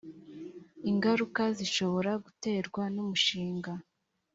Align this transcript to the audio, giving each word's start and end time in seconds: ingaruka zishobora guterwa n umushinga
ingaruka 0.89 1.41
zishobora 1.57 2.11
guterwa 2.25 2.83
n 2.93 2.97
umushinga 3.03 3.71